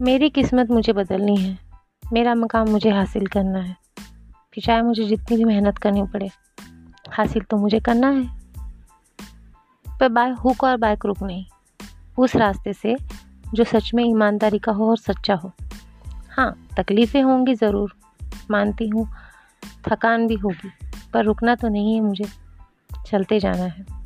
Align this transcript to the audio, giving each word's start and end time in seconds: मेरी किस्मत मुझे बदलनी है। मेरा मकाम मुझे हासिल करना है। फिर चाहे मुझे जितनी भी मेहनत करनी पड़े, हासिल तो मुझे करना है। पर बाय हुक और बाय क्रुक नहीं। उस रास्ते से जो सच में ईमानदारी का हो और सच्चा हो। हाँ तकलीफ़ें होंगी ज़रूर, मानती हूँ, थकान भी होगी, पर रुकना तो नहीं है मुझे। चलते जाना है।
मेरी 0.00 0.30
किस्मत 0.30 0.70
मुझे 0.70 0.92
बदलनी 0.92 1.36
है। 1.36 1.58
मेरा 2.12 2.34
मकाम 2.34 2.68
मुझे 2.68 2.90
हासिल 2.90 3.26
करना 3.26 3.58
है। 3.58 3.76
फिर 4.54 4.64
चाहे 4.64 4.82
मुझे 4.82 5.04
जितनी 5.04 5.36
भी 5.36 5.44
मेहनत 5.44 5.78
करनी 5.78 6.02
पड़े, 6.02 6.30
हासिल 7.10 7.42
तो 7.42 7.56
मुझे 7.56 7.80
करना 7.80 8.10
है। 8.10 8.28
पर 10.00 10.08
बाय 10.08 10.30
हुक 10.30 10.64
और 10.64 10.76
बाय 10.76 10.96
क्रुक 10.96 11.22
नहीं। 11.22 11.44
उस 12.18 12.36
रास्ते 12.36 12.72
से 12.72 12.96
जो 13.54 13.64
सच 13.64 13.90
में 13.94 14.04
ईमानदारी 14.04 14.58
का 14.58 14.72
हो 14.72 14.90
और 14.90 14.98
सच्चा 14.98 15.34
हो। 15.34 15.52
हाँ 16.30 16.68
तकलीफ़ें 16.76 17.22
होंगी 17.22 17.54
ज़रूर, 17.54 17.94
मानती 18.50 18.88
हूँ, 18.88 19.08
थकान 19.88 20.26
भी 20.26 20.34
होगी, 20.34 20.70
पर 21.12 21.24
रुकना 21.24 21.54
तो 21.54 21.68
नहीं 21.68 21.94
है 21.94 22.00
मुझे। 22.00 22.24
चलते 23.06 23.40
जाना 23.40 23.64
है। 23.64 23.97